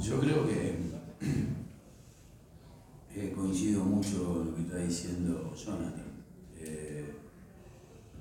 Yo 0.00 0.18
creo 0.18 0.46
que 0.46 0.76
he 3.14 3.32
coincido 3.34 3.84
mucho 3.84 4.44
lo 4.46 4.54
que 4.54 4.62
está 4.62 4.78
diciendo 4.78 5.52
Jonathan. 5.54 6.24
Eh, 6.58 7.04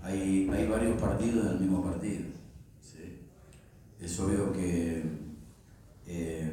hay, 0.02 0.50
hay, 0.52 0.68
varios 0.68 1.00
partidos 1.00 1.46
en 1.46 1.52
el 1.54 1.60
mismo 1.62 1.82
partido. 1.82 2.26
Es 3.98 4.20
obvio 4.20 4.52
que 4.52 5.04
eh, 6.06 6.52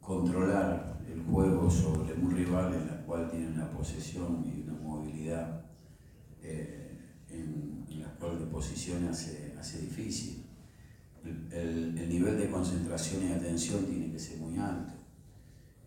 controlar 0.00 1.00
el 1.10 1.22
juego 1.22 1.70
sobre 1.70 2.12
un 2.14 2.30
rival 2.30 2.74
en 2.74 2.88
el 2.88 3.04
cual 3.06 3.30
tiene 3.30 3.48
una 3.48 3.70
posesión 3.70 4.44
y 4.46 4.62
una 4.68 4.78
movilidad 4.80 5.64
eh, 6.42 6.98
en, 7.30 7.86
la 8.00 8.08
cual 8.16 8.38
de 8.38 8.46
posición 8.46 9.08
hace, 9.08 9.54
hace 9.58 9.80
difícil. 9.80 10.44
El, 11.24 11.96
el, 11.98 12.08
nivel 12.08 12.38
de 12.38 12.50
concentración 12.50 13.28
y 13.28 13.32
atención 13.32 13.84
tiene 13.86 14.10
que 14.10 14.18
ser 14.18 14.38
muy 14.38 14.58
alto. 14.58 14.92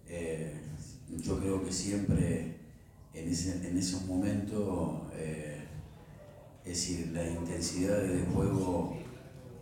Eh, 0.07 0.53
yo 1.21 1.39
creo 1.39 1.63
que 1.63 1.71
siempre 1.71 2.55
en, 3.13 3.29
ese, 3.29 3.67
en 3.67 3.77
esos 3.77 4.05
momentos, 4.05 5.03
eh, 5.13 5.63
es 6.63 6.69
decir, 6.69 7.11
la 7.13 7.27
intensidad 7.27 8.01
de 8.01 8.25
juego 8.33 8.97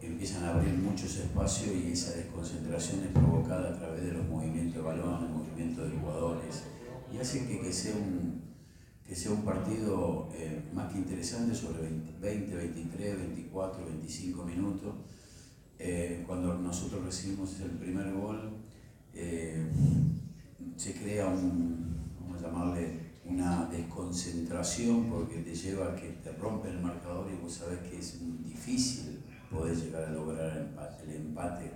empiezan 0.01 0.43
a 0.43 0.55
abrir 0.55 0.73
muchos 0.73 1.15
espacios 1.17 1.75
y 1.75 1.91
esa 1.91 2.15
desconcentración 2.15 3.01
es 3.03 3.11
provocada 3.11 3.69
a 3.69 3.77
través 3.77 4.03
de 4.03 4.13
los 4.13 4.27
movimientos 4.27 4.75
de 4.75 4.81
balón, 4.81 5.25
el 5.25 5.29
movimiento 5.29 5.85
de 5.85 5.97
jugadores, 5.97 6.63
y 7.13 7.17
hace 7.17 7.47
que, 7.47 7.61
que, 7.61 7.71
sea, 7.71 7.95
un, 7.95 8.41
que 9.07 9.15
sea 9.15 9.31
un 9.31 9.43
partido 9.43 10.29
eh, 10.33 10.63
más 10.73 10.91
que 10.91 10.99
interesante 10.99 11.55
sobre 11.55 11.89
20, 12.19 12.55
23, 12.55 13.17
24, 13.17 13.85
25 13.85 14.43
minutos. 14.43 14.95
Eh, 15.79 16.23
cuando 16.25 16.55
nosotros 16.55 17.03
recibimos 17.05 17.59
el 17.61 17.71
primer 17.71 18.13
gol, 18.13 18.57
eh, 19.13 19.65
se 20.75 20.93
crea 20.93 21.27
un, 21.27 21.95
vamos 22.19 22.41
a 22.41 22.47
llamarle, 22.47 23.13
una 23.25 23.65
desconcentración 23.65 25.09
porque 25.09 25.37
te 25.37 25.55
lleva 25.55 25.93
a 25.93 25.95
que 25.95 26.09
te 26.23 26.31
rompe 26.33 26.69
el 26.69 26.79
marcador 26.79 27.31
y 27.31 27.41
vos 27.41 27.53
sabés 27.53 27.79
que 27.79 27.97
es 27.97 28.19
difícil 28.43 29.23
podés 29.53 29.83
llegar 29.83 30.05
a 30.05 30.11
lograr 30.11 30.97
el 31.03 31.15
empate, 31.15 31.71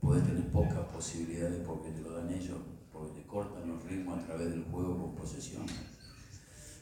podés 0.00 0.24
tener 0.24 0.48
pocas 0.50 0.86
posibilidades 0.92 1.60
porque 1.66 1.90
te 1.90 2.00
lo 2.00 2.12
dan 2.12 2.32
ellos, 2.32 2.58
porque 2.92 3.20
te 3.20 3.26
cortan 3.26 3.68
los 3.68 3.84
ritmos 3.84 4.18
a 4.18 4.26
través 4.26 4.50
del 4.50 4.64
juego 4.64 4.98
con 4.98 5.14
posesión. 5.14 5.66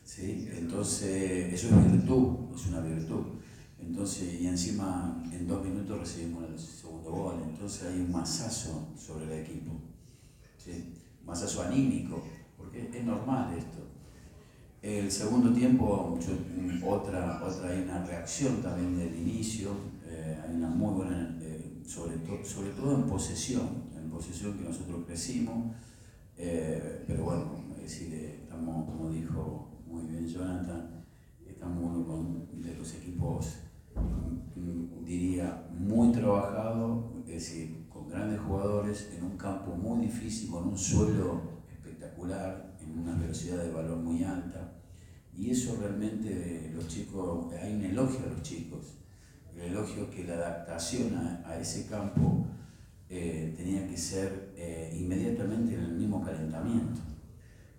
¿Sí? 0.04 0.48
Entonces, 0.52 1.52
eso 1.52 1.68
es 1.68 1.92
virtud, 1.92 2.54
es 2.54 2.66
una 2.66 2.80
virtud. 2.80 3.24
Entonces, 3.80 4.40
y 4.40 4.46
encima 4.46 5.22
en 5.32 5.46
dos 5.46 5.64
minutos 5.64 6.00
recibimos 6.00 6.44
el 6.48 6.58
segundo 6.58 7.10
gol, 7.10 7.34
entonces 7.48 7.84
hay 7.84 8.00
un 8.00 8.12
masazo 8.12 8.88
sobre 8.96 9.24
el 9.24 9.44
equipo, 9.44 9.72
¿sí? 10.56 10.94
masazo 11.24 11.62
anímico, 11.62 12.22
porque 12.56 12.90
es 12.92 13.04
normal 13.04 13.56
esto. 13.56 13.90
El 14.82 15.10
segundo 15.10 15.52
tiempo, 15.52 16.18
otra, 16.86 17.42
otra, 17.44 17.68
hay 17.68 17.82
una 17.82 18.02
reacción 18.02 18.62
también 18.62 18.96
del 18.96 19.14
inicio, 19.14 19.72
eh, 20.06 20.40
hay 20.42 20.56
una 20.56 20.70
muy 20.70 20.94
buena, 20.94 21.38
eh, 21.42 21.82
sobre, 21.86 22.14
sobre 22.44 22.70
todo 22.70 22.94
en 22.94 23.02
posesión, 23.02 23.68
en 23.94 24.08
posesión 24.08 24.56
que 24.56 24.64
nosotros 24.64 25.04
crecimos, 25.06 25.74
eh, 26.38 27.04
pero 27.06 27.24
bueno, 27.24 27.62
es 27.76 27.82
decir, 27.82 28.14
estamos, 28.42 28.86
como 28.86 29.10
dijo 29.10 29.82
muy 29.86 30.06
bien 30.06 30.26
Jonathan, 30.26 31.04
estamos 31.46 31.94
uno 31.94 32.46
de 32.52 32.74
los 32.74 32.94
equipos, 32.94 33.56
mm, 33.94 35.04
diría, 35.04 35.68
muy 35.78 36.10
trabajado, 36.10 37.22
es 37.26 37.29
con 37.88 38.08
grandes 38.08 38.40
jugadores, 38.40 39.10
en 39.16 39.24
un 39.24 39.36
campo 39.36 39.74
muy 39.74 40.06
difícil, 40.06 40.50
con 40.50 40.68
un 40.68 40.78
suelo 40.78 41.62
espectacular, 41.72 42.76
en 42.80 42.98
una 42.98 43.14
velocidad 43.16 43.62
de 43.62 43.72
balón 43.72 44.04
muy 44.04 44.22
alta. 44.24 44.72
Y 45.34 45.50
eso 45.50 45.76
realmente 45.80 46.70
los 46.74 46.86
chicos, 46.88 47.52
hay 47.54 47.74
un 47.74 47.84
elogio 47.84 48.20
a 48.26 48.32
los 48.32 48.42
chicos 48.42 49.00
el 49.60 49.72
elogio 49.72 50.10
que 50.10 50.24
la 50.24 50.34
adaptación 50.34 51.14
a, 51.16 51.58
ese 51.58 51.86
campo 51.86 52.46
eh, 53.08 53.54
tenía 53.56 53.86
que 53.86 53.96
ser 53.96 54.52
eh, 54.56 54.96
inmediatamente 54.98 55.74
en 55.74 55.80
el 55.80 55.92
mismo 55.92 56.22
calentamiento. 56.22 57.00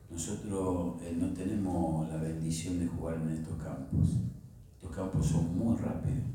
Nosotros 0.10 1.02
eh, 1.02 1.16
no 1.18 1.34
tenemos 1.34 2.08
la 2.10 2.18
bendición 2.18 2.80
de 2.80 2.88
jugar 2.88 3.16
en 3.22 3.30
estos 3.30 3.58
campos. 3.58 4.18
Estos 4.76 4.96
campos 4.96 5.26
son 5.26 5.58
muy 5.58 5.78
rápidos, 5.78 6.26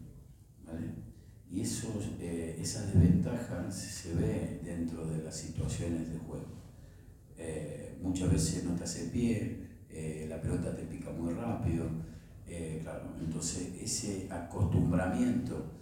Y 1.50 1.60
eso, 1.60 1.88
esa 2.20 2.86
desventaja 2.86 3.70
se 3.70 4.14
ve 4.14 4.60
dentro 4.64 5.06
de 5.06 5.22
las 5.22 5.36
situaciones 5.36 6.12
de 6.12 6.18
juego. 6.18 6.46
muchas 8.02 8.30
veces 8.30 8.64
no 8.64 8.74
te 8.74 8.84
hace 8.84 9.08
pie, 9.08 9.66
la 10.28 10.40
pelota 10.40 10.76
te 10.76 10.82
pica 10.82 11.10
muy 11.10 11.32
rápido, 11.32 11.86
eh, 12.48 12.78
claro, 12.82 13.12
entonces 13.18 13.72
ese 13.82 14.28
acostumbramiento, 14.30 15.72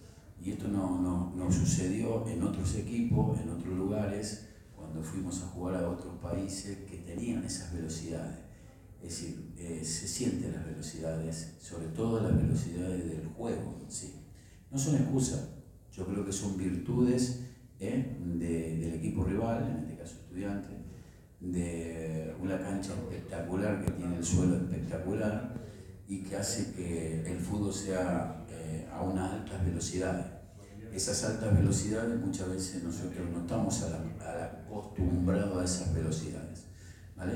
y 0.41 0.53
esto 0.53 0.69
no, 0.69 1.33
no, 1.35 1.53
sucedió 1.53 2.27
en 2.27 2.43
otros 2.43 2.75
equipos, 2.77 3.41
en 3.41 3.51
otros 3.51 3.77
lugares, 3.77 4.49
cuando 4.75 5.03
fuimos 5.03 5.43
a 5.43 5.47
jugar 5.49 5.77
a 5.77 5.91
otros 5.91 6.17
países 6.19 6.79
que 6.89 6.99
tenían 6.99 7.45
esas 7.45 7.73
velocidades. 7.73 8.39
Es 9.03 9.11
decir, 9.11 9.53
eh, 9.59 9.85
se 9.85 10.09
sienten 10.09 10.53
las 10.53 10.65
velocidades, 10.65 11.55
sobre 11.61 11.89
todo 11.89 12.23
las 12.23 12.37
velocidades 12.37 13.07
del 13.07 13.27
juego 13.27 13.85
sí. 13.89 14.15
No 14.71 14.79
son 14.79 14.97
excusas, 14.97 15.49
yo 15.97 16.07
creo 16.07 16.25
que 16.25 16.33
son 16.33 16.57
virtudes 16.57 17.45
eh, 17.79 18.17
del 18.21 18.95
equipo 18.95 19.25
rival, 19.25 19.69
en 19.69 19.85
este 19.85 19.97
caso 19.97 20.17
estudiante, 20.17 20.69
de 21.41 22.35
una 22.41 22.59
cancha 22.59 22.93
espectacular 22.95 23.85
que 23.85 23.93
tiene 23.93 24.17
el 24.17 24.25
suelo 24.25 24.57
espectacular, 24.57 25.55
y 26.07 26.23
que 26.23 26.37
hace 26.37 26.73
que 26.73 27.23
el 27.27 27.39
fútbol 27.39 27.73
sea 27.73 28.45
eh, 28.51 28.87
a 28.93 29.03
unas 29.03 29.33
altas 29.33 29.65
velocidades. 29.65 30.27
Esas 30.93 31.25
altas 31.25 31.57
velocidades 31.57 32.21
muchas 32.21 32.49
veces 32.49 32.85
nosotros 32.85 33.29
no 33.33 33.41
estamos 33.41 33.83
acostumbrados 34.23 35.59
a 35.59 35.65
esas 35.65 35.95
velocidades. 35.95 36.67
¿vale? 37.17 37.33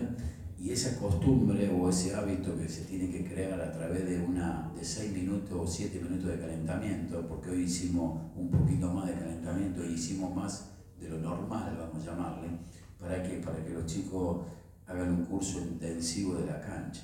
Y 0.58 0.70
esa 0.70 0.98
costumbre 0.98 1.70
o 1.70 1.88
ese 1.88 2.14
hábito 2.14 2.56
que 2.56 2.68
se 2.68 2.84
tiene 2.84 3.10
que 3.10 3.24
crear 3.24 3.60
a 3.60 3.72
través 3.72 4.08
de, 4.08 4.20
una, 4.20 4.72
de 4.76 4.84
6 4.84 5.12
minutos 5.12 5.52
o 5.52 5.66
7 5.66 6.00
minutos 6.00 6.30
de 6.30 6.40
calentamiento, 6.40 7.26
porque 7.28 7.50
hoy 7.50 7.62
hicimos 7.62 8.32
un 8.34 8.50
poquito 8.50 8.92
más 8.92 9.06
de 9.06 9.14
calentamiento 9.14 9.84
y 9.84 9.92
hicimos 9.92 10.34
más 10.34 10.70
de 11.00 11.08
lo 11.08 11.18
normal, 11.18 11.76
vamos 11.78 12.02
a 12.02 12.10
llamarle, 12.10 12.48
para 12.98 13.22
que, 13.22 13.36
para 13.38 13.64
que 13.64 13.70
los 13.70 13.86
chicos 13.86 14.44
hagan 14.86 15.10
un 15.10 15.24
curso 15.26 15.60
intensivo 15.60 16.34
de 16.34 16.46
la 16.46 16.60
cancha 16.60 17.02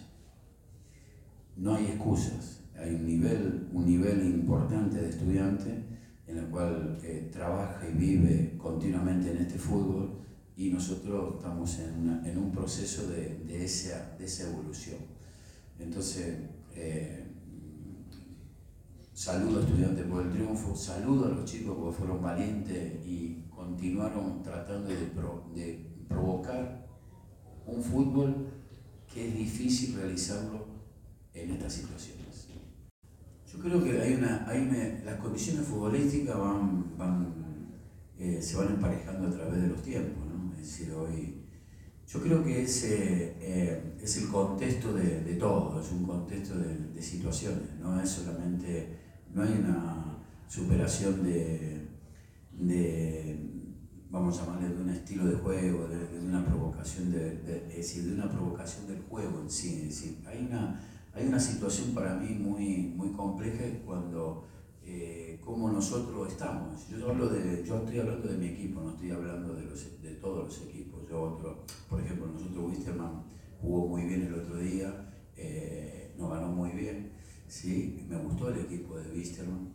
no 1.57 1.75
hay 1.75 1.87
excusas. 1.87 2.61
Hay 2.77 2.95
un 2.95 3.07
nivel, 3.07 3.69
un 3.73 3.87
nivel 3.87 4.27
importante 4.27 5.01
de 5.01 5.11
estudiante 5.11 5.85
en 6.27 6.39
el 6.39 6.47
cual 6.47 6.99
eh, 7.03 7.31
trabaja 7.33 7.87
y 7.89 7.93
vive 7.93 8.55
continuamente 8.59 9.31
en 9.31 9.39
este 9.39 9.59
fútbol 9.59 10.24
y 10.57 10.71
nosotros 10.71 11.37
estamos 11.37 11.79
en, 11.81 12.39
un 12.39 12.53
proceso 12.53 13.09
de, 13.09 13.65
esa, 13.65 14.15
de, 14.19 14.25
esa, 14.25 14.49
evolución. 14.49 14.99
Entonces, 15.79 16.37
eh, 16.75 17.27
saludo 19.13 19.61
a 19.61 19.63
estudiantes 19.63 20.07
por 20.07 20.23
el 20.25 20.33
triunfo, 20.33 20.77
saludo 20.77 21.27
a 21.27 21.29
los 21.31 21.45
chicos 21.45 21.77
porque 21.77 21.99
fueron 21.99 22.23
valientes 22.23 23.05
y 23.05 23.45
continuaron 23.51 24.43
tratando 24.43 24.89
de, 24.89 25.11
de 25.55 25.87
provocar 26.09 26.87
un 27.67 27.83
fútbol 27.83 28.49
que 29.13 29.29
es 29.29 29.35
difícil 29.37 29.97
realizarlo 29.97 30.67
en 31.33 31.51
estas 31.51 31.73
situaciones. 31.73 32.25
Yo 33.53 33.61
creo 33.61 33.85
que 33.85 34.01
hay 34.01 34.15
una, 34.15 34.45
hay 34.49 35.01
las 35.05 35.21
condiciones 35.21 35.67
futbolísticas 35.67 36.37
van, 36.37 36.97
van 36.97 37.44
eh, 38.19 38.41
se 38.41 38.57
van 38.57 38.69
emparejando 38.69 39.29
a 39.29 39.31
través 39.31 39.63
de 39.63 39.69
los 39.69 39.83
tiempos, 39.83 40.25
¿no? 40.27 40.53
Es 40.53 40.59
decir, 40.59 40.93
hoy 40.93 41.43
yo 42.07 42.21
creo 42.21 42.45
que 42.45 42.63
ese 42.63 43.37
eh, 43.41 43.97
es 44.01 44.17
el 44.19 44.29
contexto 44.29 44.93
de, 44.93 45.37
todo, 45.39 45.81
es 45.81 45.91
un 45.93 46.07
contexto 46.07 46.59
de, 46.59 47.03
situaciones, 47.03 47.79
no 47.81 48.01
es 48.01 48.09
solamente, 48.09 48.99
no 49.35 49.43
hay 49.43 49.53
una 49.53 50.19
superación 50.49 51.23
de, 51.23 51.89
vamos 54.11 54.39
a 54.39 54.45
llamarle 54.45 54.69
de 54.69 54.83
un 54.83 54.91
estilo 54.91 55.27
de 55.27 55.35
juego, 55.35 55.89
de, 55.89 56.19
una 56.21 56.45
provocación, 56.45 57.11
de, 57.11 57.67
es 57.71 57.77
decir, 57.77 58.05
de 58.05 58.15
una 58.15 58.31
provocación 58.31 58.87
del 58.87 59.03
juego 59.03 59.41
en 59.41 59.51
sí, 59.51 59.87
es 59.89 60.27
hay 60.27 60.47
una 60.47 60.81
hay 61.15 61.27
una 61.27 61.39
situación 61.39 61.95
para 61.95 62.17
mí 62.17 62.35
muy, 62.35 62.93
muy 62.97 63.11
compleja 63.13 63.65
cuando 63.87 64.47
eh, 64.87 65.41
cómo 65.45 65.71
nosotros 65.71 66.33
estamos. 66.33 66.89
Yo, 66.89 67.11
hablo 67.11 67.29
de, 67.29 67.65
yo 67.65 67.77
estoy 67.77 67.99
hablando 67.99 68.29
de 68.29 68.39
mi 68.39 68.47
equipo, 68.47 68.81
no 68.81 68.91
estoy 68.91 69.11
hablando 69.11 69.55
de, 69.55 69.65
los, 69.65 70.03
de 70.03 70.11
todos 70.17 70.45
los 70.47 70.69
equipos. 70.69 71.09
Yo 71.09 71.23
otro, 71.23 71.65
por 71.89 72.01
ejemplo, 72.01 72.27
nosotros 72.27 72.71
Wisterman 72.71 73.25
jugó 73.61 73.89
muy 73.89 74.05
bien 74.05 74.23
el 74.23 74.35
otro 74.35 74.57
día, 74.59 75.13
eh, 75.37 76.15
nos 76.19 76.31
ganó 76.31 76.49
muy 76.49 76.71
bien, 76.71 77.13
¿sí? 77.49 78.07
me 78.09 78.17
gustó 78.19 78.51
el 78.51 78.61
equipo 78.61 78.97
de 78.97 79.11
Wisterman 79.11 79.75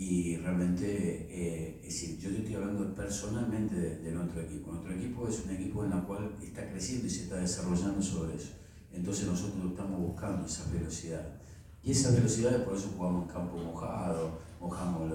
y 0.00 0.36
realmente 0.38 1.26
eh, 1.30 1.80
Es 1.84 1.94
decir, 1.94 2.18
yo 2.18 2.30
estoy 2.30 2.54
hablando 2.54 2.94
personalmente 2.94 3.74
de, 3.74 4.12
nuestro 4.12 4.40
equipo. 4.40 4.72
Nuestro 4.72 4.94
equipo 4.94 5.28
es 5.28 5.44
un 5.44 5.50
equipo 5.50 5.84
en 5.84 5.92
el 5.92 6.02
cual 6.04 6.36
está 6.42 6.70
creciendo 6.70 7.06
y 7.06 7.10
se 7.10 7.24
está 7.24 7.36
desarrollando 7.36 8.00
sobre 8.00 8.36
eso. 8.36 8.52
Entonces 8.94 9.26
nosotros 9.26 9.62
estamos 9.70 10.00
buscando 10.00 10.46
esa 10.46 10.70
velocidad. 10.72 11.40
Y 11.82 11.92
esa 11.92 12.10
velocidad, 12.10 12.64
por 12.64 12.76
eso 12.76 12.92
jugamos 12.96 13.26
en 13.26 13.32
campo 13.32 13.56
mojado, 13.56 14.38
mojamos 14.60 15.10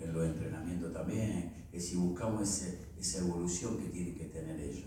en, 0.00 0.12
los 0.12 0.26
entrenamientos 0.26 0.92
también. 0.92 1.52
Es 1.72 1.84
decir, 1.84 1.98
buscamos 1.98 2.62
esa 2.98 3.18
evolución 3.18 3.76
que 3.76 3.90
tienen 3.90 4.14
que 4.14 4.24
tener 4.26 4.58
ellos. 4.58 4.86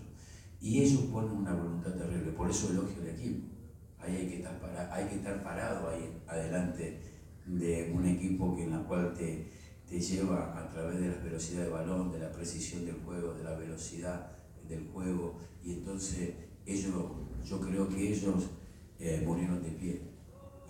Y 0.60 0.80
ellos 0.80 1.02
ponen 1.12 1.32
una 1.32 1.54
voluntad 1.54 1.92
terrible, 1.92 2.32
por 2.32 2.50
eso 2.50 2.70
elogio 2.70 3.02
el 3.02 3.08
equipo. 3.08 3.46
Hay 3.98 4.28
que 4.28 4.36
estar, 4.38 4.60
para, 4.60 4.92
hay 4.92 5.06
que 5.06 5.16
estar 5.16 5.42
parado 5.42 5.90
ahí 5.90 6.22
adelante 6.26 7.00
de 7.46 7.92
un 7.94 8.06
equipo 8.06 8.54
que 8.56 8.64
en 8.64 8.70
la 8.70 8.82
cual 8.84 9.14
te, 9.14 9.50
te 9.88 10.00
lleva 10.00 10.58
a 10.58 10.68
través 10.68 11.00
de 11.00 11.08
la 11.08 11.16
velocidad 11.16 11.64
de 11.64 11.70
balón, 11.70 12.12
de 12.12 12.18
la 12.18 12.32
precisión 12.32 12.84
del 12.84 12.96
juego, 13.04 13.34
de 13.34 13.44
la 13.44 13.56
velocidad 13.56 14.32
del 14.68 14.88
juego. 14.88 15.38
Y 15.62 15.74
entonces 15.74 16.34
ellos, 16.66 16.94
yo 17.44 17.60
creo 17.60 17.88
que 17.88 18.12
ellos 18.12 18.50
eh, 18.98 19.22
murieron 19.24 19.62
de 19.62 19.70
pie. 19.70 20.11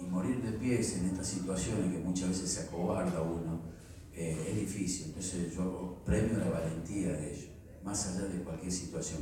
Y 0.03 0.11
morir 0.11 0.43
de 0.43 0.53
pie 0.53 0.75
en 0.75 1.07
estas 1.07 1.27
situaciones 1.27 1.93
que 1.93 1.99
muchas 2.01 2.31
veces 2.31 2.51
se 2.51 2.63
acobarda 2.63 3.23
uno, 3.23 3.61
eh, 4.13 4.47
es 4.51 4.57
difícil. 4.57 5.07
Entonces 5.07 5.55
yo 5.55 6.03
premio 6.05 6.39
la 6.39 6.51
valentía 6.51 7.13
de 7.13 7.33
ellos, 7.33 7.51
más 7.85 8.07
allá 8.09 8.27
de 8.27 8.43
cualquier 8.43 8.73
situación 8.73 9.21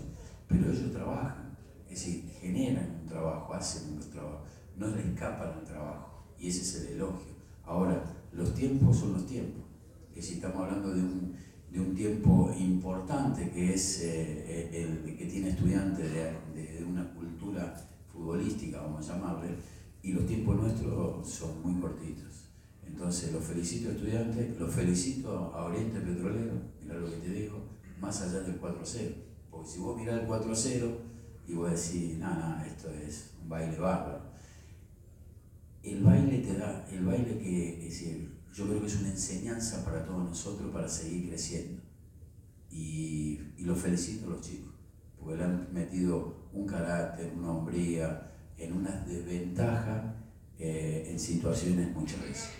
pero 0.51 0.73
ellos 0.73 0.93
trabajan, 0.93 1.57
es 1.89 2.05
decir, 2.05 2.29
generan 2.41 2.99
un 3.03 3.07
trabajo, 3.07 3.55
hacen 3.55 3.93
un 3.93 4.01
trabajo, 4.01 4.43
no 4.77 4.89
les 4.89 5.07
escapan 5.07 5.53
al 5.53 5.65
trabajo, 5.65 6.25
y 6.41 6.49
ese 6.49 6.63
es 6.63 6.75
el 6.87 6.95
elogio. 6.97 7.35
Ahora, 7.65 8.03
los 8.33 8.53
tiempos 8.53 8.99
son 8.99 9.13
los 9.13 9.27
tiempos, 9.27 9.63
que 10.13 10.21
si 10.21 10.35
estamos 10.35 10.63
hablando 10.63 10.93
de 10.93 11.03
un, 11.03 11.37
de 11.71 11.81
un 11.81 11.95
tiempo 11.95 12.53
importante 12.59 13.49
que 13.51 13.75
es 13.75 14.01
eh, 14.03 14.71
el 14.73 15.17
que 15.17 15.27
tiene 15.27 15.51
estudiantes 15.51 16.11
de, 16.13 16.33
de, 16.61 16.85
una 16.85 17.15
cultura 17.15 17.73
futbolística, 18.13 18.81
vamos 18.81 19.09
a 19.09 19.15
llamarle, 19.15 19.51
y 20.03 20.13
los 20.13 20.27
tiempos 20.27 20.57
nuestros 20.57 21.29
son 21.29 21.63
muy 21.63 21.81
cortitos. 21.81 22.49
Entonces, 22.87 23.33
los 23.33 23.45
felicito 23.45 23.91
estudiantes, 23.91 24.59
los 24.59 24.75
felicito 24.75 25.53
a 25.55 25.65
Oriente 25.65 26.01
Petrolero, 26.01 26.55
mira 26.83 26.95
lo 26.95 27.11
que 27.11 27.17
te 27.17 27.31
digo, 27.31 27.59
más 28.01 28.21
allá 28.23 28.41
del 28.41 28.61
4-0 28.61 29.31
porque 29.51 29.69
si 29.69 29.79
vos 29.81 29.97
mirás 29.97 30.21
el 30.21 30.27
4 30.27 30.53
a 30.53 30.55
0 30.55 30.99
y 31.49 31.55
vos 31.55 31.71
decís, 31.71 32.19
nada, 32.19 32.65
esto 32.67 32.89
es 32.91 33.35
un 33.43 33.49
baile 33.49 33.77
bárbaro. 33.77 34.31
El 35.83 36.03
baile 36.05 36.39
te 36.39 36.57
da, 36.57 36.87
el 36.91 37.05
baile 37.05 37.39
que, 37.39 37.79
es 37.79 37.85
decir, 37.85 38.39
yo 38.53 38.67
creo 38.67 38.81
que 38.81 38.87
es 38.87 39.01
una 39.01 39.11
enseñanza 39.11 39.85
para 39.85 40.05
todos 40.05 40.29
nosotros 40.29 40.71
para 40.73 40.89
seguir 40.89 41.29
creciendo. 41.29 41.83
Y, 42.71 43.41
y 43.57 43.63
los 43.65 43.79
felicito 43.79 44.29
a 44.29 44.31
los 44.31 44.43
chicos, 44.43 44.73
porque 45.19 45.37
le 45.37 45.45
han 45.45 45.73
metido 45.73 46.49
un 46.53 46.67
carácter, 46.67 47.33
una 47.37 47.51
hombría, 47.51 48.31
en 48.61 48.77
una 48.77 49.05
desventaja 49.07 50.15
eh, 50.59 51.09
en 51.11 51.19
situaciones 51.19 51.93
muchas 51.95 52.21
veces. 52.23 52.51